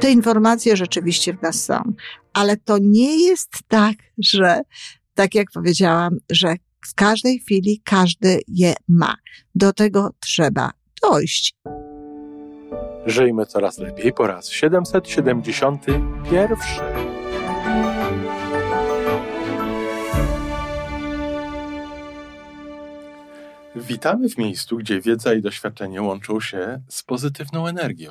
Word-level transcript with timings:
Te 0.00 0.10
informacje 0.10 0.76
rzeczywiście 0.76 1.34
w 1.34 1.42
nas 1.42 1.64
są, 1.64 1.82
ale 2.32 2.56
to 2.56 2.78
nie 2.80 3.24
jest 3.24 3.50
tak, 3.68 3.96
że 4.18 4.60
tak 5.14 5.34
jak 5.34 5.46
powiedziałam, 5.54 6.16
że 6.30 6.54
w 6.86 6.94
każdej 6.94 7.38
chwili 7.38 7.82
każdy 7.84 8.40
je 8.48 8.74
ma. 8.88 9.16
Do 9.54 9.72
tego 9.72 10.10
trzeba 10.20 10.70
dojść. 11.02 11.54
Żyjmy 13.06 13.46
coraz 13.46 13.78
lepiej 13.78 14.12
po 14.12 14.26
raz 14.26 14.48
771. 14.48 16.56
Witamy 23.76 24.28
w 24.28 24.38
miejscu, 24.38 24.76
gdzie 24.76 25.00
wiedza 25.00 25.34
i 25.34 25.42
doświadczenie 25.42 26.02
łączą 26.02 26.40
się 26.40 26.80
z 26.88 27.02
pozytywną 27.02 27.66
energią. 27.66 28.10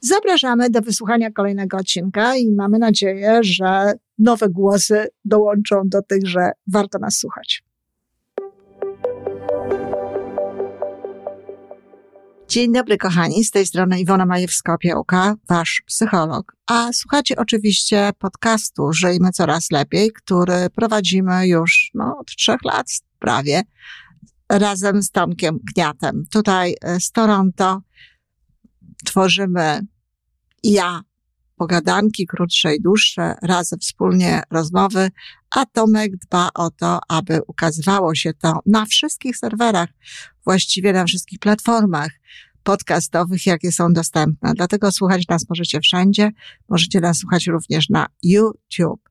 Zapraszamy 0.00 0.70
do 0.70 0.80
wysłuchania 0.80 1.30
kolejnego 1.30 1.76
odcinka 1.76 2.36
i 2.36 2.52
mamy 2.52 2.78
nadzieję, 2.78 3.38
że 3.42 3.92
nowe 4.18 4.48
głosy 4.48 5.06
dołączą 5.24 5.82
do 5.84 6.02
tych, 6.02 6.26
że 6.26 6.50
warto 6.66 6.98
nas 6.98 7.16
słuchać. 7.18 7.62
Dzień 12.48 12.72
dobry, 12.72 12.96
kochani. 12.98 13.44
Z 13.44 13.50
tej 13.50 13.66
strony 13.66 14.00
Iwona 14.00 14.26
Majewska-Opiełka, 14.26 15.34
wasz 15.48 15.82
psycholog. 15.86 16.56
A 16.66 16.92
słuchacie 16.92 17.36
oczywiście 17.36 18.10
podcastu 18.18 18.92
Żyjmy 18.92 19.32
Coraz 19.32 19.70
Lepiej, 19.70 20.12
który 20.12 20.70
prowadzimy 20.74 21.48
już 21.48 21.90
no, 21.94 22.18
od 22.20 22.26
trzech 22.26 22.64
lat 22.64 22.86
prawie 23.18 23.62
razem 24.48 25.02
z 25.02 25.10
Tomkiem 25.10 25.58
Gniatem. 25.74 26.24
Tutaj 26.30 26.74
e, 26.82 27.00
z 27.00 27.12
Toronto 27.12 27.80
tworzymy 29.04 29.80
ja 30.62 31.00
pogadanki 31.56 32.26
krótsze 32.26 32.74
i 32.74 32.80
dłuższe, 32.80 33.34
razem 33.42 33.78
wspólnie 33.78 34.42
rozmowy, 34.50 35.10
a 35.50 35.66
Tomek 35.66 36.16
dba 36.16 36.50
o 36.54 36.70
to, 36.70 37.00
aby 37.08 37.40
ukazywało 37.46 38.14
się 38.14 38.34
to 38.34 38.60
na 38.66 38.86
wszystkich 38.86 39.36
serwerach, 39.36 39.88
właściwie 40.44 40.92
na 40.92 41.04
wszystkich 41.04 41.38
platformach 41.38 42.10
podcastowych, 42.62 43.46
jakie 43.46 43.72
są 43.72 43.92
dostępne. 43.92 44.52
Dlatego 44.54 44.92
słuchać 44.92 45.28
nas 45.28 45.48
możecie 45.48 45.80
wszędzie. 45.80 46.30
Możecie 46.68 47.00
nas 47.00 47.18
słuchać 47.18 47.46
również 47.46 47.88
na 47.88 48.06
YouTube. 48.22 49.08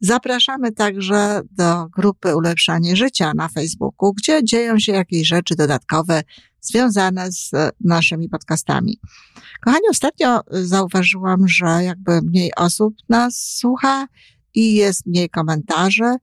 Zapraszamy 0.00 0.72
także 0.72 1.40
do 1.50 1.86
grupy 1.86 2.36
Ulepszanie 2.36 2.96
Życia 2.96 3.32
na 3.36 3.48
Facebooku, 3.48 4.12
gdzie 4.12 4.44
dzieją 4.44 4.78
się 4.78 4.92
jakieś 4.92 5.28
rzeczy 5.28 5.56
dodatkowe 5.56 6.22
związane 6.60 7.32
z 7.32 7.50
naszymi 7.80 8.28
podcastami. 8.28 9.00
Kochani, 9.64 9.88
ostatnio 9.90 10.40
zauważyłam, 10.50 11.48
że 11.48 11.66
jakby 11.66 12.22
mniej 12.22 12.50
osób 12.56 12.94
nas 13.08 13.56
słucha 13.58 14.06
i 14.54 14.74
jest 14.74 15.06
mniej 15.06 15.30
komentarzy. 15.30 16.14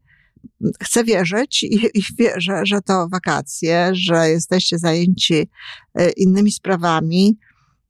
Chcę 0.83 1.03
wierzyć 1.03 1.63
i, 1.63 1.89
i 1.93 2.01
wierzę, 2.19 2.61
że 2.65 2.81
to 2.81 3.07
wakacje, 3.09 3.89
że 3.93 4.29
jesteście 4.29 4.79
zajęci 4.79 5.49
e, 5.95 6.09
innymi 6.09 6.51
sprawami, 6.51 7.37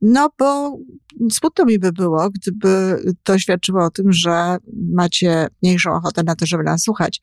no 0.02 0.30
bo 0.40 0.78
smutno 1.32 1.66
mi 1.66 1.80
by 1.80 1.92
było, 1.92 2.30
gdyby 2.30 3.04
to 3.24 3.40
świadczyło 3.40 3.86
o 3.86 3.90
tym, 3.90 4.14
że 4.14 4.58
macie 4.94 5.48
mniejszą 5.64 5.94
ochotę 5.94 6.24
na 6.24 6.36
to, 6.36 6.46
żeby 6.46 6.64
nas 6.64 6.82
słuchać. 6.82 7.22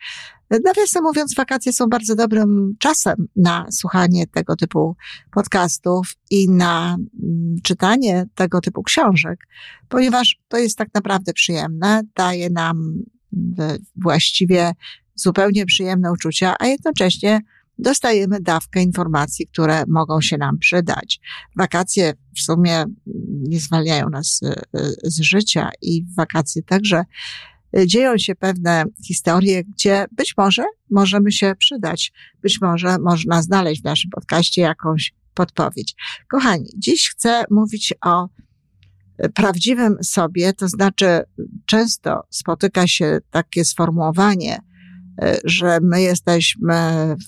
Nawiasem 0.65 1.03
mówiąc, 1.03 1.35
wakacje 1.35 1.73
są 1.73 1.87
bardzo 1.87 2.15
dobrym 2.15 2.75
czasem 2.79 3.29
na 3.37 3.67
słuchanie 3.71 4.27
tego 4.27 4.57
typu 4.57 4.97
podcastów 5.31 6.15
i 6.31 6.51
na 6.51 6.97
mm, 7.23 7.57
czytanie 7.63 8.27
tego 8.35 8.61
typu 8.61 8.83
książek, 8.83 9.39
ponieważ 9.89 10.41
to 10.49 10.59
jest 10.59 10.79
tak 10.79 10.89
naprawdę 10.95 11.33
przyjemne, 11.33 12.03
daje 12.17 12.51
nam 12.51 13.03
właściwie 13.97 14.73
zupełnie 15.15 15.67
przyjemne 15.67 16.13
uczucia, 16.13 16.55
a 16.59 16.67
jednocześnie 16.67 17.41
dostajemy 17.83 18.41
dawkę 18.41 18.83
informacji, 18.83 19.47
które 19.47 19.85
mogą 19.89 20.21
się 20.21 20.39
nam 20.39 20.59
przydać. 20.59 21.21
Wakacje 21.57 22.13
w 22.37 22.41
sumie 22.41 22.85
nie 23.49 23.61
zwalniają 23.61 24.11
nas 24.11 24.41
e, 24.43 24.63
z 25.03 25.21
życia 25.21 25.71
i 25.83 26.05
w 26.05 26.15
wakacje 26.17 26.63
także 26.63 27.05
dzieją 27.87 28.19
się 28.19 28.35
pewne 28.35 28.85
historie, 29.07 29.65
gdzie 29.65 30.07
być 30.13 30.35
może 30.37 30.65
możemy 30.91 31.33
się 31.33 31.55
przydać. 31.59 32.13
Być 32.43 32.61
może 32.61 32.99
można 32.99 33.43
znaleźć 33.43 33.81
w 33.83 33.85
naszym 33.85 34.11
podcaście 34.11 34.63
jakąś 34.63 35.15
podpowiedź. 35.35 35.95
Kochani, 36.31 36.67
dziś 36.77 37.11
chcę 37.11 37.45
mówić 37.51 37.95
o 38.05 38.29
prawdziwym 39.35 39.97
sobie, 40.03 40.53
to 40.53 40.69
znaczy 40.69 41.21
często 41.67 42.23
spotyka 42.31 42.87
się 42.87 43.19
takie 43.31 43.65
sformułowanie, 43.65 44.59
że 45.45 45.79
my 45.83 46.03
jesteśmy 46.03 46.75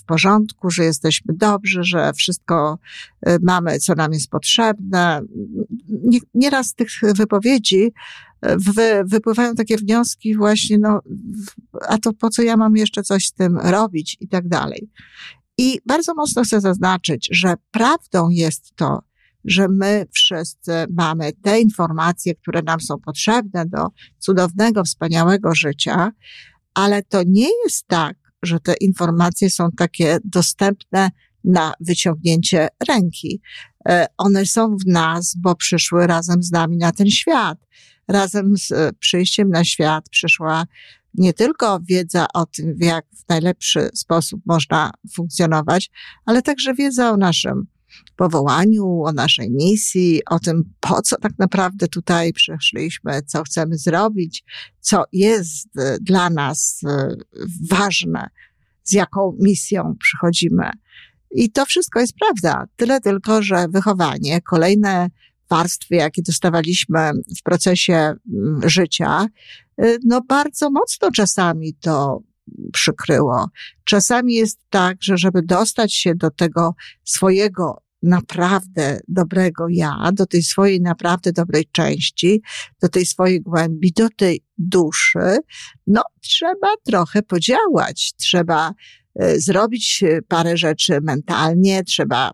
w 0.01 0.05
porządku, 0.05 0.69
że 0.69 0.83
jesteśmy 0.83 1.33
dobrzy, 1.33 1.83
że 1.83 2.13
wszystko 2.13 2.77
e, 3.21 3.37
mamy, 3.41 3.79
co 3.79 3.95
nam 3.95 4.13
jest 4.13 4.29
potrzebne. 4.29 5.21
Nieraz 6.33 6.67
z 6.67 6.73
tych 6.73 6.89
wypowiedzi 7.15 7.91
e, 8.41 8.57
wy, 8.57 9.03
wypływają 9.05 9.55
takie 9.55 9.77
wnioski 9.77 10.35
właśnie, 10.35 10.77
no, 10.77 11.01
a 11.87 11.97
to 11.97 12.13
po 12.13 12.29
co 12.29 12.41
ja 12.41 12.57
mam 12.57 12.75
jeszcze 12.75 13.03
coś 13.03 13.25
z 13.27 13.33
tym 13.33 13.57
robić 13.57 14.17
i 14.19 14.27
tak 14.27 14.47
dalej. 14.47 14.89
I 15.57 15.79
bardzo 15.85 16.13
mocno 16.13 16.43
chcę 16.43 16.61
zaznaczyć, 16.61 17.29
że 17.31 17.53
prawdą 17.71 18.29
jest 18.29 18.75
to, 18.75 19.01
że 19.45 19.67
my 19.67 20.05
wszyscy 20.11 20.71
mamy 20.89 21.33
te 21.33 21.59
informacje, 21.59 22.35
które 22.35 22.61
nam 22.61 22.81
są 22.81 22.99
potrzebne 22.99 23.65
do 23.65 23.87
cudownego, 24.19 24.83
wspaniałego 24.83 25.55
życia, 25.55 26.11
ale 26.75 27.03
to 27.03 27.23
nie 27.27 27.47
jest 27.63 27.87
tak, 27.87 28.17
że 28.43 28.59
te 28.59 28.73
informacje 28.73 29.49
są 29.49 29.71
takie 29.77 30.17
dostępne 30.23 31.11
na 31.43 31.73
wyciągnięcie 31.79 32.67
ręki. 32.87 33.41
E, 33.87 34.07
one 34.17 34.45
są 34.45 34.77
w 34.77 34.87
nas, 34.87 35.35
bo 35.37 35.55
przyszły 35.55 36.07
razem 36.07 36.43
z 36.43 36.51
nami 36.51 36.77
na 36.77 36.91
ten 36.91 37.09
świat. 37.09 37.57
Razem 38.07 38.57
z 38.57 38.71
e, 38.71 38.91
przyjściem 38.99 39.49
na 39.49 39.63
świat 39.63 40.09
przyszła 40.09 40.65
nie 41.13 41.33
tylko 41.33 41.79
wiedza 41.79 42.25
o 42.33 42.45
tym, 42.45 42.75
jak 42.79 43.05
w 43.15 43.29
najlepszy 43.29 43.89
sposób 43.93 44.41
można 44.45 44.91
funkcjonować, 45.13 45.91
ale 46.25 46.41
także 46.41 46.73
wiedza 46.73 47.11
o 47.11 47.17
naszym 47.17 47.67
powołaniu, 48.15 49.03
o 49.03 49.11
naszej 49.11 49.51
misji, 49.51 50.21
o 50.29 50.39
tym, 50.39 50.73
po 50.79 51.01
co 51.01 51.17
tak 51.17 51.31
naprawdę 51.39 51.87
tutaj 51.87 52.33
przyszliśmy, 52.33 53.21
co 53.21 53.43
chcemy 53.43 53.77
zrobić, 53.77 54.43
co 54.79 55.03
jest 55.13 55.77
e, 55.77 55.97
dla 56.01 56.29
nas 56.29 56.81
e, 56.87 57.15
ważne, 57.69 58.29
z 58.83 58.91
jaką 58.91 59.37
misją 59.39 59.95
przychodzimy. 59.99 60.69
I 61.31 61.51
to 61.51 61.65
wszystko 61.65 61.99
jest 61.99 62.13
prawda. 62.19 62.65
Tyle 62.75 63.01
tylko, 63.01 63.41
że 63.41 63.67
wychowanie, 63.69 64.41
kolejne 64.41 65.09
warstwy, 65.49 65.95
jakie 65.95 66.21
dostawaliśmy 66.21 67.11
w 67.39 67.43
procesie 67.43 67.93
mm, 67.93 68.69
życia, 68.69 69.27
e, 69.77 69.97
no 70.05 70.21
bardzo 70.21 70.69
mocno 70.71 71.11
czasami 71.11 71.73
to 71.73 72.21
przykryło. 72.73 73.49
Czasami 73.83 74.33
jest 74.33 74.59
tak, 74.69 74.97
że 75.01 75.17
żeby 75.17 75.41
dostać 75.41 75.93
się 75.93 76.15
do 76.15 76.31
tego 76.31 76.75
swojego 77.03 77.81
naprawdę 78.03 78.99
dobrego 79.07 79.65
ja, 79.69 80.11
do 80.13 80.25
tej 80.25 80.43
swojej 80.43 80.81
naprawdę 80.81 81.31
dobrej 81.31 81.65
części, 81.71 82.41
do 82.81 82.89
tej 82.89 83.05
swojej 83.05 83.41
głębi, 83.41 83.91
do 83.91 84.09
tej 84.09 84.43
duszy, 84.57 85.39
no 85.87 86.01
trzeba 86.21 86.73
trochę 86.85 87.23
podziałać, 87.23 88.13
trzeba 88.17 88.73
e, 89.15 89.39
zrobić 89.39 90.03
parę 90.27 90.57
rzeczy 90.57 90.99
mentalnie, 91.01 91.83
trzeba 91.83 92.31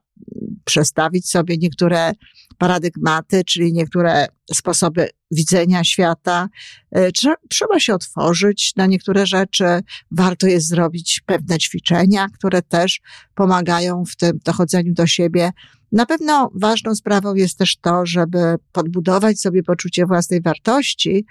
przestawić 0.71 1.29
sobie 1.29 1.57
niektóre 1.57 2.11
paradygmaty, 2.57 3.43
czyli 3.43 3.73
niektóre 3.73 4.27
sposoby 4.53 5.09
widzenia 5.31 5.83
świata. 5.83 6.47
E, 6.91 7.11
trzeba 7.49 7.79
się 7.79 7.93
otworzyć 7.93 8.73
na 8.75 8.85
niektóre 8.85 9.25
rzeczy. 9.25 9.65
Warto 10.11 10.47
jest 10.47 10.67
zrobić 10.67 11.21
pewne 11.25 11.57
ćwiczenia, 11.57 12.27
które 12.33 12.61
też 12.61 13.01
pomagają 13.35 14.03
w 14.05 14.15
tym 14.15 14.39
dochodzeniu 14.45 14.93
do 14.93 15.07
siebie. 15.07 15.51
Na 15.91 16.05
pewno 16.05 16.51
ważną 16.55 16.95
sprawą 16.95 17.35
jest 17.35 17.57
też 17.57 17.77
to, 17.77 18.05
żeby 18.05 18.55
podbudować 18.71 19.39
sobie 19.39 19.63
poczucie 19.63 20.05
własnej 20.05 20.41
wartości, 20.41 21.25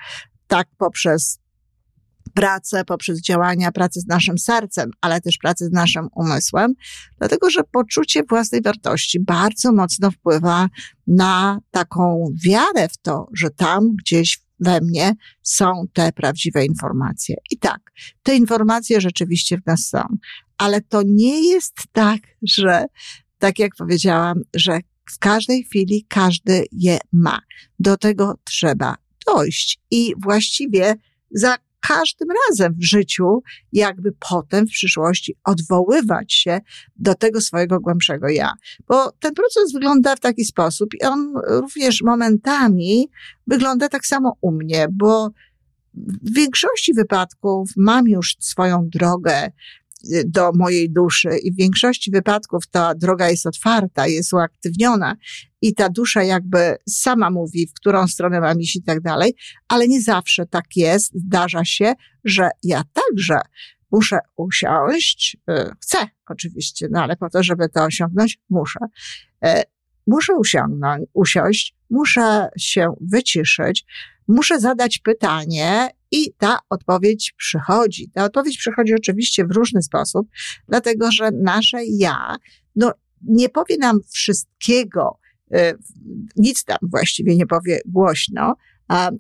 tak 0.46 0.68
poprzez 0.78 1.38
pracę 2.34 2.84
poprzez 2.84 3.20
działania, 3.20 3.72
pracę 3.72 4.00
z 4.00 4.06
naszym 4.06 4.38
sercem, 4.38 4.90
ale 5.00 5.20
też 5.20 5.38
pracę 5.38 5.66
z 5.66 5.72
naszym 5.72 6.08
umysłem, 6.14 6.74
dlatego 7.18 7.50
że 7.50 7.60
poczucie 7.72 8.22
własnej 8.28 8.62
wartości 8.62 9.20
bardzo 9.20 9.72
mocno 9.72 10.10
wpływa 10.10 10.68
na 11.06 11.58
taką 11.70 12.24
wiarę 12.44 12.88
w 12.88 12.96
to, 12.96 13.28
że 13.34 13.50
tam 13.50 13.96
gdzieś 13.96 14.40
we 14.60 14.80
mnie 14.80 15.14
są 15.42 15.84
te 15.92 16.12
prawdziwe 16.12 16.64
informacje. 16.64 17.36
I 17.50 17.58
tak, 17.58 17.80
te 18.22 18.36
informacje 18.36 19.00
rzeczywiście 19.00 19.58
w 19.58 19.66
nas 19.66 19.88
są, 19.88 20.02
ale 20.58 20.80
to 20.80 21.02
nie 21.06 21.48
jest 21.48 21.74
tak, 21.92 22.20
że, 22.42 22.84
tak 23.38 23.58
jak 23.58 23.72
powiedziałam, 23.78 24.40
że 24.54 24.80
w 25.10 25.18
każdej 25.18 25.64
chwili 25.64 26.06
każdy 26.08 26.64
je 26.72 26.98
ma. 27.12 27.40
Do 27.78 27.96
tego 27.96 28.38
trzeba 28.44 28.96
dojść 29.26 29.80
i 29.90 30.14
właściwie 30.22 30.94
za 31.30 31.56
każdym 31.88 32.28
razem 32.48 32.74
w 32.74 32.84
życiu, 32.84 33.42
jakby 33.72 34.12
potem 34.30 34.66
w 34.66 34.70
przyszłości 34.70 35.36
odwoływać 35.44 36.32
się 36.32 36.60
do 36.96 37.14
tego 37.14 37.40
swojego 37.40 37.80
głębszego 37.80 38.28
ja. 38.28 38.52
Bo 38.88 39.12
ten 39.12 39.34
proces 39.34 39.72
wygląda 39.72 40.16
w 40.16 40.20
taki 40.20 40.44
sposób 40.44 40.88
i 40.94 41.02
on 41.02 41.32
również 41.46 42.02
momentami 42.02 43.10
wygląda 43.46 43.88
tak 43.88 44.06
samo 44.06 44.36
u 44.40 44.52
mnie, 44.52 44.86
bo 44.92 45.30
w 45.94 46.34
większości 46.34 46.94
wypadków 46.94 47.70
mam 47.76 48.08
już 48.08 48.36
swoją 48.38 48.88
drogę, 48.88 49.50
do 50.26 50.52
mojej 50.52 50.90
duszy 50.90 51.28
i 51.42 51.52
w 51.52 51.56
większości 51.56 52.10
wypadków 52.10 52.66
ta 52.66 52.94
droga 52.94 53.30
jest 53.30 53.46
otwarta, 53.46 54.06
jest 54.06 54.32
uaktywniona 54.32 55.16
i 55.62 55.74
ta 55.74 55.88
dusza 55.88 56.22
jakby 56.22 56.76
sama 56.88 57.30
mówi, 57.30 57.66
w 57.66 57.72
którą 57.72 58.06
stronę 58.06 58.40
mam 58.40 58.60
iść 58.60 58.76
i 58.76 58.82
tak 58.82 59.00
dalej, 59.00 59.34
ale 59.68 59.88
nie 59.88 60.02
zawsze 60.02 60.46
tak 60.46 60.64
jest. 60.76 61.12
Zdarza 61.14 61.64
się, 61.64 61.94
że 62.24 62.50
ja 62.62 62.82
także 62.92 63.40
muszę 63.90 64.18
usiąść, 64.36 65.36
y, 65.50 65.70
chcę 65.80 65.98
oczywiście, 66.26 66.88
no 66.90 67.02
ale 67.02 67.16
po 67.16 67.30
to, 67.30 67.42
żeby 67.42 67.68
to 67.68 67.84
osiągnąć, 67.84 68.38
muszę. 68.50 68.80
Y, 69.46 69.48
muszę 70.06 70.34
usiągnąć, 70.34 71.02
usiąść, 71.12 71.74
muszę 71.90 72.48
się 72.58 72.94
wyciszyć, 73.00 73.84
muszę 74.30 74.60
zadać 74.60 74.98
pytanie 74.98 75.88
i 76.10 76.32
ta 76.38 76.58
odpowiedź 76.70 77.34
przychodzi. 77.36 78.10
Ta 78.14 78.24
odpowiedź 78.24 78.58
przychodzi 78.58 78.94
oczywiście 78.94 79.44
w 79.44 79.50
różny 79.50 79.82
sposób, 79.82 80.28
dlatego 80.68 81.10
że 81.12 81.30
nasze 81.30 81.78
ja, 81.84 82.36
no, 82.76 82.92
nie 83.22 83.48
powie 83.48 83.76
nam 83.78 84.00
wszystkiego, 84.12 85.18
y, 85.54 85.78
nic 86.36 86.64
tam 86.64 86.78
właściwie 86.82 87.36
nie 87.36 87.46
powie 87.46 87.80
głośno, 87.86 88.56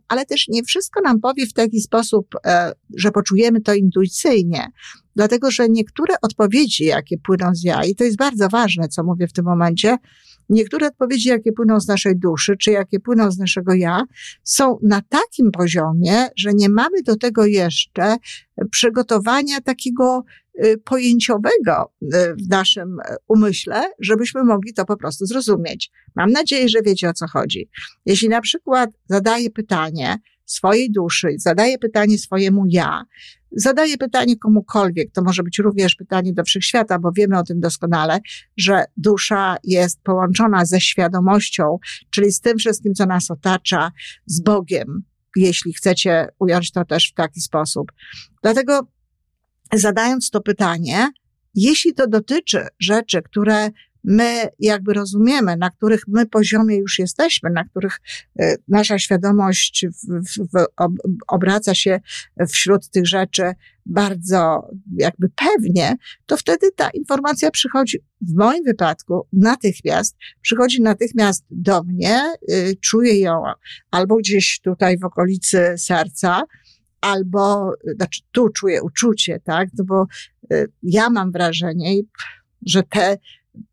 ale 0.08 0.26
też 0.26 0.48
nie 0.48 0.62
wszystko 0.62 1.00
nam 1.00 1.20
powie 1.20 1.46
w 1.46 1.52
taki 1.52 1.80
sposób, 1.80 2.26
e, 2.46 2.72
że 2.96 3.10
poczujemy 3.10 3.60
to 3.60 3.74
intuicyjnie, 3.74 4.66
dlatego 5.16 5.50
że 5.50 5.68
niektóre 5.68 6.14
odpowiedzi, 6.22 6.84
jakie 6.84 7.18
płyną 7.18 7.54
z 7.54 7.64
ja, 7.64 7.84
i 7.84 7.94
to 7.94 8.04
jest 8.04 8.16
bardzo 8.16 8.48
ważne, 8.48 8.88
co 8.88 9.04
mówię 9.04 9.28
w 9.28 9.32
tym 9.32 9.44
momencie, 9.44 9.96
Niektóre 10.50 10.86
odpowiedzi, 10.86 11.28
jakie 11.28 11.52
płyną 11.52 11.80
z 11.80 11.88
naszej 11.88 12.16
duszy, 12.16 12.56
czy 12.56 12.70
jakie 12.70 13.00
płyną 13.00 13.30
z 13.30 13.38
naszego 13.38 13.74
ja, 13.74 14.04
są 14.42 14.78
na 14.82 15.02
takim 15.08 15.50
poziomie, 15.50 16.28
że 16.36 16.50
nie 16.54 16.68
mamy 16.68 17.02
do 17.02 17.16
tego 17.16 17.46
jeszcze 17.46 18.16
przygotowania 18.70 19.60
takiego 19.60 20.24
y, 20.64 20.78
pojęciowego 20.84 21.92
y, 22.02 22.06
w 22.34 22.48
naszym 22.48 22.96
umyśle, 23.28 23.82
żebyśmy 23.98 24.44
mogli 24.44 24.74
to 24.74 24.84
po 24.84 24.96
prostu 24.96 25.26
zrozumieć. 25.26 25.90
Mam 26.16 26.30
nadzieję, 26.30 26.68
że 26.68 26.82
wiecie 26.82 27.08
o 27.08 27.12
co 27.12 27.26
chodzi. 27.28 27.68
Jeśli 28.06 28.28
na 28.28 28.40
przykład 28.40 28.90
zadaję 29.08 29.50
pytanie 29.50 30.16
swojej 30.44 30.90
duszy, 30.90 31.28
zadaję 31.38 31.78
pytanie 31.78 32.18
swojemu 32.18 32.64
ja, 32.68 33.02
zadaję 33.52 33.96
pytanie 33.96 34.36
komukolwiek, 34.36 35.12
to 35.12 35.22
może 35.22 35.42
być 35.42 35.58
również 35.58 35.94
pytanie 35.94 36.32
do 36.32 36.44
wszechświata, 36.44 36.98
bo 36.98 37.12
wiemy 37.12 37.38
o 37.38 37.42
tym 37.42 37.60
doskonale, 37.60 38.18
że 38.56 38.84
dusza 38.96 39.56
jest 39.64 40.02
połączona 40.02 40.64
ze 40.64 40.80
świadomością, 40.80 41.78
czyli 42.10 42.32
z 42.32 42.40
tym 42.40 42.58
wszystkim, 42.58 42.94
co 42.94 43.06
nas 43.06 43.30
otacza, 43.30 43.92
z 44.26 44.40
Bogiem, 44.40 45.02
jeśli 45.36 45.72
chcecie 45.72 46.28
ująć 46.38 46.72
to 46.72 46.84
też 46.84 47.10
w 47.10 47.14
taki 47.14 47.40
sposób. 47.40 47.92
Dlatego 48.42 48.80
zadając 49.72 50.30
to 50.30 50.40
pytanie, 50.40 51.08
jeśli 51.54 51.94
to 51.94 52.06
dotyczy 52.06 52.66
rzeczy, 52.80 53.22
które 53.22 53.70
my 54.04 54.48
jakby 54.58 54.94
rozumiemy, 54.94 55.56
na 55.56 55.70
których 55.70 56.08
my 56.08 56.26
poziomie 56.26 56.76
już 56.76 56.98
jesteśmy, 56.98 57.50
na 57.50 57.64
których 57.64 58.00
e, 58.38 58.56
nasza 58.68 58.98
świadomość 58.98 59.86
w, 59.86 60.22
w, 60.38 60.66
obraca 61.28 61.74
się 61.74 62.00
wśród 62.48 62.90
tych 62.90 63.06
rzeczy 63.06 63.52
bardzo 63.86 64.70
jakby 64.96 65.28
pewnie, 65.28 65.96
to 66.26 66.36
wtedy 66.36 66.72
ta 66.76 66.90
informacja 66.90 67.50
przychodzi, 67.50 67.98
w 68.20 68.34
moim 68.34 68.64
wypadku 68.64 69.26
natychmiast, 69.32 70.16
przychodzi 70.42 70.82
natychmiast 70.82 71.44
do 71.50 71.82
mnie, 71.82 72.34
y, 72.50 72.76
czuję 72.80 73.20
ją 73.20 73.42
albo 73.90 74.16
gdzieś 74.16 74.60
tutaj 74.60 74.98
w 74.98 75.04
okolicy 75.04 75.74
serca, 75.78 76.42
albo, 77.00 77.72
znaczy 77.96 78.20
tu 78.32 78.48
czuję 78.48 78.82
uczucie, 78.82 79.40
tak, 79.44 79.68
no 79.78 79.84
bo 79.84 80.06
y, 80.52 80.72
ja 80.82 81.10
mam 81.10 81.32
wrażenie, 81.32 82.00
że 82.66 82.82
te 82.82 83.18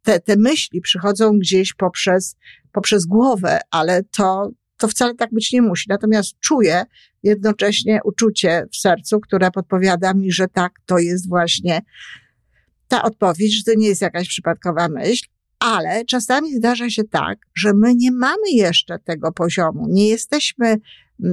te, 0.03 0.19
te 0.19 0.35
myśli 0.38 0.81
przychodzą 0.81 1.31
gdzieś 1.39 1.74
poprzez, 1.74 2.35
poprzez 2.71 3.06
głowę, 3.06 3.59
ale 3.71 4.03
to, 4.03 4.51
to 4.77 4.88
wcale 4.88 5.15
tak 5.15 5.29
być 5.31 5.51
nie 5.51 5.62
musi. 5.62 5.85
Natomiast 5.89 6.39
czuję 6.39 6.83
jednocześnie 7.24 8.00
uczucie 8.03 8.65
w 8.74 8.77
sercu, 8.77 9.19
które 9.19 9.51
podpowiada 9.51 10.13
mi, 10.13 10.31
że 10.31 10.47
tak, 10.47 10.71
to 10.85 10.97
jest 10.97 11.29
właśnie 11.29 11.81
ta 12.88 13.03
odpowiedź, 13.03 13.57
że 13.57 13.63
to 13.63 13.79
nie 13.79 13.88
jest 13.88 14.01
jakaś 14.01 14.27
przypadkowa 14.27 14.88
myśl, 14.88 15.25
ale 15.59 16.06
czasami 16.06 16.56
zdarza 16.56 16.89
się 16.89 17.03
tak, 17.03 17.39
że 17.56 17.73
my 17.73 17.95
nie 17.95 18.12
mamy 18.12 18.51
jeszcze 18.53 19.00
tego 19.00 19.31
poziomu, 19.31 19.85
nie 19.89 20.09
jesteśmy 20.09 20.77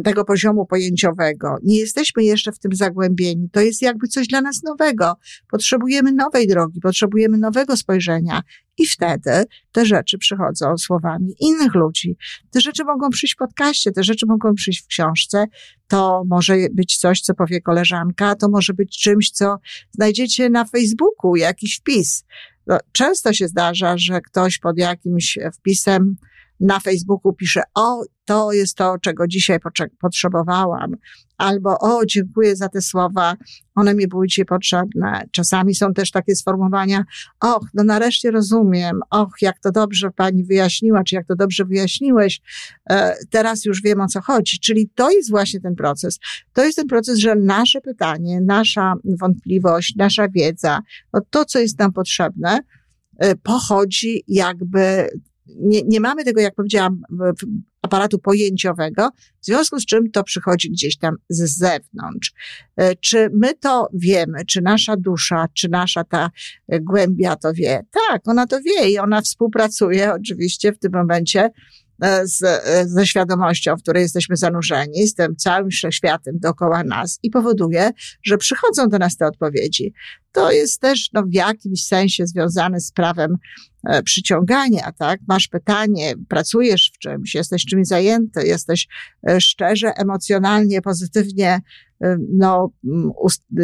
tego 0.05 0.25
poziomu 0.25 0.67
pojęciowego. 0.67 1.57
Nie 1.63 1.79
jesteśmy 1.79 2.25
jeszcze 2.25 2.53
w 2.53 2.59
tym 2.59 2.75
zagłębieni. 2.75 3.49
To 3.53 3.61
jest 3.61 3.83
jakby 3.83 4.09
coś 4.09 4.27
dla 4.27 4.41
nas 4.41 4.63
nowego. 4.63 5.15
Potrzebujemy 5.51 6.13
nowej 6.13 6.47
drogi, 6.47 6.81
potrzebujemy 6.81 7.39
nowego 7.39 7.77
spojrzenia. 7.77 8.43
I 8.79 8.87
wtedy 8.87 9.45
te 9.73 9.87
rzeczy 9.87 10.19
przychodzą 10.19 10.79
słowami 10.79 11.35
innych 11.41 11.75
ludzi. 11.75 12.17
Te 12.51 12.61
rzeczy 12.61 12.85
mogą 12.85 13.11
przyjść 13.11 13.35
w 13.35 13.39
podcaście, 13.39 13.93
te 13.93 14.05
rzeczy 14.05 14.27
mogą 14.27 14.55
przyjść 14.55 14.83
w 14.83 14.87
książce. 14.87 15.45
To 15.89 16.23
może 16.27 16.57
być 16.73 16.99
coś, 16.99 17.21
co 17.21 17.35
powie 17.35 17.61
koleżanka, 17.61 18.35
to 18.35 18.49
może 18.49 18.75
być 18.75 18.99
czymś, 18.99 19.31
co 19.31 19.57
znajdziecie 19.91 20.51
na 20.51 20.65
Facebooku, 20.65 21.37
jakiś 21.37 21.77
wpis. 21.79 22.25
No, 22.67 22.79
często 22.93 23.33
się 23.33 23.49
zdarza, 23.49 23.99
że 23.99 24.21
ktoś 24.21 24.59
pod 24.59 24.79
jakimś 24.79 25.39
wpisem 25.59 26.17
na 26.61 26.81
Facebooku 26.81 27.33
pisze, 27.33 27.63
o, 27.75 28.05
to 28.25 28.53
jest 28.53 28.77
to, 28.77 28.99
czego 28.99 29.27
dzisiaj 29.27 29.59
potrzebowałam, 30.01 30.97
albo 31.39 31.79
o, 31.79 32.07
dziękuję 32.07 32.57
za 32.57 32.69
te 32.69 32.81
słowa, 32.81 33.37
one 33.75 33.95
mi 33.95 34.09
były 34.09 34.27
dzisiaj 34.27 34.45
potrzebne. 34.45 35.25
Czasami 35.33 35.75
są 35.75 35.95
też 35.95 36.11
takie 36.11 36.37
sformułowania, 36.37 37.05
och, 37.41 37.69
no 37.75 37.85
nareszcie 37.85 38.31
rozumiem, 38.31 39.01
och, 39.11 39.35
jak 39.41 39.59
to 39.59 39.73
dobrze 39.73 40.11
pani 40.11 40.45
wyjaśniła, 40.45 41.05
czy 41.05 41.15
jak 41.15 41.27
to 41.27 41.37
dobrze 41.37 41.65
wyjaśniłeś, 41.65 42.41
e, 42.91 43.15
teraz 43.31 43.65
już 43.65 43.83
wiem 43.83 44.01
o 44.01 44.07
co 44.07 44.21
chodzi. 44.21 44.59
Czyli 44.59 44.91
to 44.95 45.11
jest 45.11 45.31
właśnie 45.31 45.61
ten 45.61 45.75
proces. 45.75 46.19
To 46.53 46.65
jest 46.65 46.77
ten 46.77 46.87
proces, 46.87 47.19
że 47.19 47.35
nasze 47.35 47.81
pytanie, 47.81 48.41
nasza 48.41 48.95
wątpliwość, 49.21 49.95
nasza 49.97 50.29
wiedza, 50.29 50.81
no 51.13 51.21
to, 51.31 51.45
co 51.45 51.59
jest 51.59 51.79
nam 51.79 51.93
potrzebne, 51.93 52.59
e, 53.19 53.37
pochodzi 53.37 54.25
jakby 54.29 55.09
nie, 55.47 55.83
nie 55.83 56.01
mamy 56.01 56.25
tego, 56.25 56.41
jak 56.41 56.55
powiedziałam, 56.55 57.03
aparatu 57.83 58.19
pojęciowego, 58.19 59.11
w 59.43 59.47
związku 59.47 59.81
z 59.81 59.87
czym 59.87 60.11
to 60.11 60.25
przychodzi 60.25 60.71
gdzieś 60.71 60.99
tam 60.99 61.17
z 61.29 61.59
zewnątrz. 61.59 62.33
E, 62.77 62.97
czy 62.97 63.31
my 63.33 63.55
to 63.55 63.89
wiemy, 63.95 64.45
czy 64.45 64.63
nasza 64.63 64.97
dusza, 64.97 65.47
czy 65.55 65.69
nasza 65.69 66.05
ta 66.05 66.31
głębia 66.81 67.37
to 67.37 67.53
wie? 67.53 67.87
Tak, 68.09 68.29
ona 68.29 68.47
to 68.47 68.61
wie 68.61 68.91
i 68.91 68.99
ona 68.99 69.21
współpracuje 69.21 70.13
oczywiście 70.13 70.73
w 70.73 70.79
tym 70.79 70.93
momencie 70.93 71.51
E, 72.03 72.27
z, 72.27 72.43
e, 72.43 72.89
ze 72.89 73.07
świadomością, 73.07 73.77
w 73.77 73.83
której 73.83 74.03
jesteśmy 74.03 74.37
zanurzeni, 74.37 75.07
z 75.07 75.15
tym 75.15 75.37
całym 75.37 75.71
wszechświatem 75.71 76.39
dookoła 76.39 76.85
nas 76.85 77.19
i 77.23 77.31
powoduje, 77.31 77.91
że 78.23 78.39
przychodzą 78.39 78.89
do 78.89 78.99
nas 78.99 79.17
te 79.17 79.27
odpowiedzi. 79.27 79.93
To 80.35 80.53
jest 80.53 80.81
też 80.81 81.09
no, 81.13 81.23
w 81.23 81.35
jakimś 81.35 81.87
sensie 81.87 82.27
związane 82.27 82.81
z 82.81 82.93
prawem 82.93 83.37
e, 83.89 84.03
przyciągania, 84.03 84.93
tak? 84.99 85.21
Masz 85.29 85.49
pytanie, 85.49 86.15
pracujesz 86.29 86.93
w 86.95 86.99
czymś, 86.99 87.35
jesteś 87.35 87.65
czymś 87.65 87.87
zajęty, 87.87 88.47
jesteś 88.47 88.89
e, 89.29 89.41
szczerze, 89.41 89.93
emocjonalnie, 89.97 90.83
pozytywnie 90.83 91.61
Y, 92.05 92.17
no, 92.29 92.71
mm, 92.85 93.11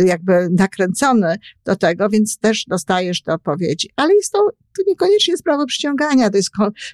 jakby 0.07 0.49
nakręcony 0.51 1.37
do 1.65 1.77
tego, 1.77 2.09
więc 2.09 2.39
też 2.39 2.65
dostajesz 2.69 3.23
te 3.23 3.35
odpowiedzi. 3.35 3.91
Ale 3.97 4.15
jest 4.15 4.33
to, 4.33 4.39
to 4.77 4.83
niekoniecznie 4.87 5.33
jest 5.33 5.45
prawo 5.45 5.67
przyciągania, 5.67 6.31
to 6.31 6.37
jest, 6.37 6.51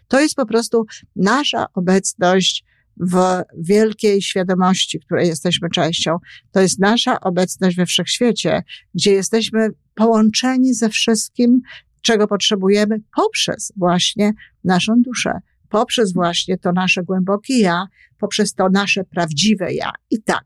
to 0.09 0.21
jest 0.21 0.35
po 0.35 0.47
prostu 0.47 0.85
nasza 1.17 1.67
obecność 1.75 2.65
w 3.01 3.43
wielkiej 3.59 4.23
świadomości, 4.23 5.01
której 5.01 5.29
jesteśmy 5.29 5.71
częścią. 5.71 6.17
To 6.53 6.61
jest 6.61 6.79
nasza 6.79 7.21
obecność 7.21 7.77
we 7.77 7.87
wszechświecie, 7.87 8.63
gdzie 8.95 9.13
jesteśmy 9.13 9.69
połączeni 9.95 10.75
ze 10.75 10.89
wszystkim, 10.89 11.61
czego 12.03 12.27
potrzebujemy 12.27 12.97
poprzez 13.17 13.73
właśnie 13.77 14.33
naszą 14.65 15.03
duszę, 15.03 15.33
poprzez 15.69 16.13
właśnie 16.13 16.59
to 16.59 16.73
nasze 16.73 17.03
głębokie 17.03 17.61
ja, 17.61 17.87
poprzez 18.19 18.55
to 18.55 18.69
nasze 18.69 19.05
prawdziwe 19.05 19.75
ja. 19.75 19.91
I 20.11 20.23
tak, 20.23 20.45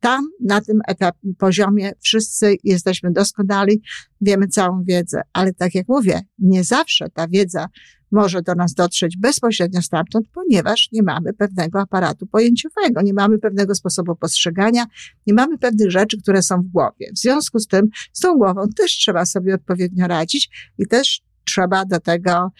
tam, 0.00 0.24
na 0.44 0.60
tym 0.60 0.80
etapie, 0.88 1.18
poziomie, 1.38 1.92
wszyscy 2.00 2.56
jesteśmy 2.64 3.12
doskonali, 3.12 3.82
wiemy 4.20 4.48
całą 4.48 4.84
wiedzę, 4.84 5.20
ale 5.32 5.54
tak 5.54 5.74
jak 5.74 5.88
mówię, 5.88 6.20
nie 6.38 6.64
zawsze 6.64 7.10
ta 7.10 7.28
wiedza 7.28 7.66
może 8.10 8.42
do 8.42 8.54
nas 8.54 8.74
dotrzeć 8.74 9.16
bezpośrednio 9.16 9.82
stamtąd, 9.82 10.26
ponieważ 10.34 10.88
nie 10.92 11.02
mamy 11.02 11.32
pewnego 11.32 11.80
aparatu 11.80 12.26
pojęciowego, 12.26 13.02
nie 13.02 13.14
mamy 13.14 13.38
pewnego 13.38 13.74
sposobu 13.74 14.16
postrzegania, 14.16 14.84
nie 15.26 15.34
mamy 15.34 15.58
pewnych 15.58 15.90
rzeczy, 15.90 16.18
które 16.22 16.42
są 16.42 16.62
w 16.62 16.68
głowie. 16.68 17.10
W 17.16 17.18
związku 17.18 17.58
z 17.58 17.66
tym, 17.66 17.88
z 18.12 18.20
tą 18.20 18.36
głową 18.36 18.62
też 18.76 18.92
trzeba 18.92 19.26
sobie 19.26 19.54
odpowiednio 19.54 20.06
radzić 20.06 20.72
i 20.78 20.86
też 20.86 21.22
trzeba 21.44 21.84
do 21.84 22.00
tego 22.00 22.50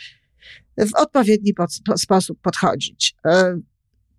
w 0.78 0.94
odpowiedni 0.94 1.54
pod, 1.54 1.70
po, 1.86 1.98
sposób 1.98 2.40
podchodzić. 2.40 3.16
E, 3.26 3.58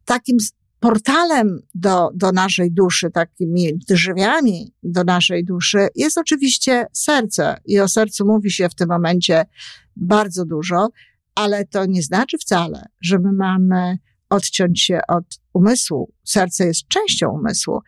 takim 0.05 0.37
portalem 0.79 1.61
do, 1.75 2.09
do 2.13 2.31
naszej 2.31 2.71
duszy, 2.71 3.09
takimi 3.11 3.77
drzwiami 3.89 4.73
do 4.83 5.03
naszej 5.03 5.45
duszy 5.45 5.87
jest 5.95 6.17
oczywiście 6.17 6.85
serce. 6.93 7.57
I 7.65 7.79
o 7.79 7.87
sercu 7.87 8.25
mówi 8.25 8.51
się 8.51 8.69
w 8.69 8.75
tym 8.75 8.89
momencie 8.89 9.45
bardzo 9.95 10.45
dużo, 10.45 10.89
ale 11.35 11.65
to 11.65 11.85
nie 11.85 12.03
znaczy 12.03 12.37
wcale, 12.37 12.85
że 13.01 13.19
my 13.19 13.33
mamy 13.33 13.97
odciąć 14.29 14.81
się 14.81 14.99
od 15.07 15.25
umysłu. 15.53 16.13
Serce 16.23 16.65
jest 16.65 16.87
częścią 16.87 17.29
umysłu 17.29 17.79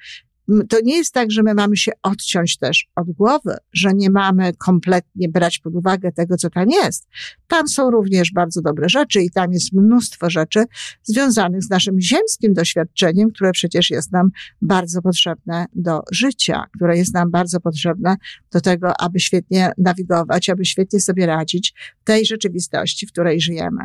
to 0.70 0.77
nie 0.84 0.98
jest 0.98 1.13
tak, 1.13 1.31
że 1.31 1.43
my 1.43 1.53
mamy 1.53 1.77
się 1.77 1.91
odciąć 2.03 2.58
też 2.58 2.88
od 2.96 3.12
głowy, 3.12 3.55
że 3.74 3.93
nie 3.93 4.10
mamy 4.10 4.53
kompletnie 4.53 5.29
brać 5.29 5.60
pod 5.60 5.75
uwagę 5.75 6.12
tego, 6.12 6.38
co 6.38 6.50
tam 6.50 6.70
jest. 6.70 7.08
Tam 7.48 7.67
są 7.67 7.91
również 7.91 8.31
bardzo 8.31 8.62
dobre 8.62 8.89
rzeczy 8.89 9.22
i 9.22 9.31
tam 9.31 9.53
jest 9.53 9.74
mnóstwo 9.74 10.29
rzeczy 10.29 10.63
związanych 11.03 11.63
z 11.63 11.70
naszym 11.70 12.01
ziemskim 12.01 12.53
doświadczeniem, 12.53 13.31
które 13.31 13.51
przecież 13.51 13.89
jest 13.89 14.12
nam 14.12 14.29
bardzo 14.62 15.01
potrzebne 15.01 15.65
do 15.75 16.01
życia, 16.12 16.63
które 16.75 16.98
jest 16.98 17.13
nam 17.13 17.31
bardzo 17.31 17.60
potrzebne 17.60 18.15
do 18.51 18.62
tego, 18.62 19.01
aby 19.01 19.20
świetnie 19.20 19.72
nawigować, 19.77 20.50
aby 20.50 20.65
świetnie 20.65 21.00
sobie 21.00 21.25
radzić 21.25 21.74
w 22.01 22.03
tej 22.03 22.25
rzeczywistości, 22.25 23.08
w 23.08 23.12
której 23.12 23.41
żyjemy. 23.41 23.84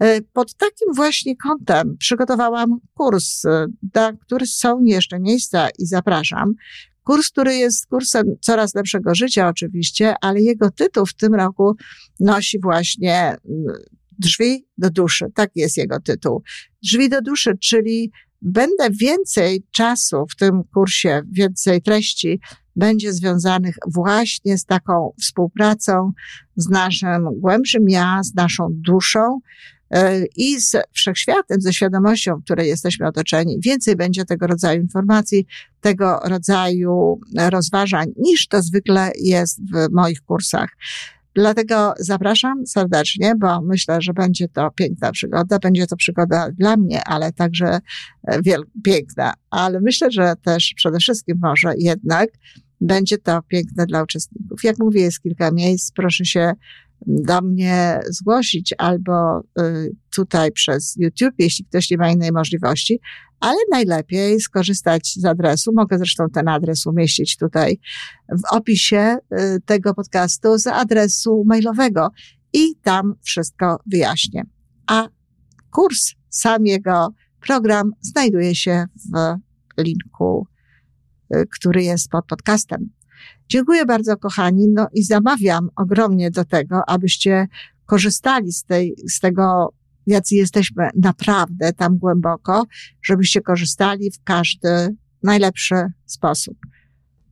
E, 0.00 0.20
pod 0.22 0.54
takim 0.54 0.94
właśnie 0.94 1.36
kątem 1.36 1.96
przygotowałam 1.98 2.78
kurs, 2.94 3.44
e, 3.44 4.16
który 4.20 4.46
są 4.46 4.84
jeszcze 4.84 5.20
miejsca 5.20 5.68
i 5.78 5.86
zapraszam. 5.86 6.03
Kurs, 7.04 7.30
który 7.30 7.54
jest 7.54 7.86
kursem 7.86 8.24
coraz 8.40 8.74
lepszego 8.74 9.14
życia 9.14 9.48
oczywiście, 9.48 10.14
ale 10.20 10.40
jego 10.40 10.70
tytuł 10.70 11.06
w 11.06 11.14
tym 11.14 11.34
roku 11.34 11.76
nosi 12.20 12.60
właśnie 12.60 13.16
mm, 13.22 13.76
Drzwi 14.18 14.66
do 14.78 14.90
duszy. 14.90 15.26
Tak 15.34 15.50
jest 15.54 15.76
jego 15.76 16.00
tytuł. 16.00 16.42
Drzwi 16.82 17.08
do 17.08 17.22
duszy, 17.22 17.52
czyli 17.60 18.10
będę 18.42 18.90
więcej 18.90 19.64
czasu 19.70 20.26
w 20.30 20.36
tym 20.36 20.62
kursie, 20.74 21.22
więcej 21.32 21.82
treści 21.82 22.40
będzie 22.76 23.12
związanych 23.12 23.76
właśnie 23.94 24.58
z 24.58 24.64
taką 24.64 25.12
współpracą 25.20 26.12
z 26.56 26.68
naszym 26.68 27.40
głębszym 27.40 27.88
ja, 27.88 28.20
z 28.22 28.34
naszą 28.34 28.68
duszą, 28.70 29.40
i 30.36 30.60
z 30.60 30.76
wszechświatem, 30.92 31.60
ze 31.60 31.72
świadomością, 31.72 32.36
w 32.36 32.44
której 32.44 32.68
jesteśmy 32.68 33.06
otoczeni. 33.06 33.58
Więcej 33.60 33.96
będzie 33.96 34.24
tego 34.24 34.46
rodzaju 34.46 34.82
informacji, 34.82 35.46
tego 35.80 36.20
rodzaju 36.24 37.20
rozważań, 37.50 38.06
niż 38.16 38.48
to 38.48 38.62
zwykle 38.62 39.10
jest 39.20 39.60
w 39.72 39.92
moich 39.92 40.20
kursach. 40.20 40.68
Dlatego 41.34 41.94
zapraszam 41.98 42.66
serdecznie, 42.66 43.34
bo 43.38 43.62
myślę, 43.62 44.02
że 44.02 44.12
będzie 44.12 44.48
to 44.48 44.70
piękna 44.70 45.12
przygoda. 45.12 45.58
Będzie 45.58 45.86
to 45.86 45.96
przygoda 45.96 46.50
dla 46.58 46.76
mnie, 46.76 47.04
ale 47.04 47.32
także 47.32 47.78
e, 48.28 48.42
wiel- 48.42 48.64
piękna. 48.84 49.34
Ale 49.50 49.80
myślę, 49.80 50.10
że 50.10 50.34
też 50.42 50.72
przede 50.76 50.98
wszystkim 50.98 51.38
może 51.42 51.74
jednak 51.78 52.28
będzie 52.80 53.18
to 53.18 53.42
piękne 53.48 53.86
dla 53.86 54.02
uczestników. 54.02 54.64
Jak 54.64 54.78
mówię, 54.78 55.00
jest 55.00 55.22
kilka 55.22 55.50
miejsc. 55.50 55.92
Proszę 55.92 56.24
się 56.24 56.52
do 57.06 57.40
mnie 57.40 58.00
zgłosić 58.10 58.74
albo 58.78 59.40
y, 59.40 59.96
tutaj 60.14 60.52
przez 60.52 60.94
YouTube, 60.96 61.34
jeśli 61.38 61.64
ktoś 61.64 61.90
nie 61.90 61.96
ma 61.96 62.10
innej 62.10 62.32
możliwości, 62.32 63.00
ale 63.40 63.56
najlepiej 63.70 64.40
skorzystać 64.40 65.12
z 65.16 65.24
adresu. 65.24 65.70
Mogę 65.74 65.98
zresztą 65.98 66.24
ten 66.34 66.48
adres 66.48 66.86
umieścić 66.86 67.36
tutaj 67.36 67.78
w 68.28 68.54
opisie 68.54 69.16
y, 69.32 69.60
tego 69.66 69.94
podcastu 69.94 70.58
z 70.58 70.66
adresu 70.66 71.44
mailowego 71.46 72.08
i 72.52 72.76
tam 72.82 73.14
wszystko 73.22 73.78
wyjaśnię. 73.86 74.42
A 74.86 75.08
kurs, 75.70 76.12
sam 76.28 76.66
jego 76.66 77.08
program 77.46 77.90
znajduje 78.00 78.54
się 78.54 78.86
w 79.14 79.36
linku, 79.82 80.46
y, 81.34 81.44
który 81.58 81.82
jest 81.82 82.08
pod 82.08 82.26
podcastem. 82.26 82.90
Dziękuję 83.48 83.86
bardzo, 83.86 84.16
kochani, 84.16 84.68
no 84.68 84.86
i 84.92 85.02
zamawiam 85.02 85.68
ogromnie 85.76 86.30
do 86.30 86.44
tego, 86.44 86.82
abyście 86.86 87.48
korzystali 87.86 88.52
z, 88.52 88.64
tej, 88.64 88.94
z 89.10 89.20
tego, 89.20 89.74
jacy 90.06 90.34
jesteśmy 90.34 90.88
naprawdę 90.94 91.72
tam 91.72 91.98
głęboko, 91.98 92.66
żebyście 93.02 93.40
korzystali 93.40 94.10
w 94.10 94.24
każdy 94.24 94.96
najlepszy 95.22 95.74
sposób. 96.06 96.58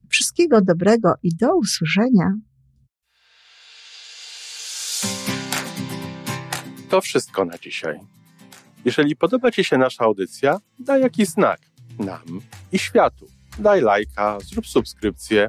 Wszystkiego 0.08 0.60
dobrego 0.60 1.14
i 1.22 1.36
do 1.36 1.56
usłyszenia. 1.56 2.32
To 6.88 7.00
wszystko 7.00 7.44
na 7.44 7.58
dzisiaj. 7.58 8.00
Jeżeli 8.84 9.16
podoba 9.16 9.50
Ci 9.50 9.64
się 9.64 9.78
nasza 9.78 10.04
audycja, 10.04 10.60
daj 10.78 11.02
jakiś 11.02 11.28
znak 11.28 11.60
nam 11.98 12.40
i 12.72 12.78
światu. 12.78 13.26
Daj 13.58 13.80
lajka, 13.80 14.38
zrób 14.40 14.66
subskrypcję 14.66 15.48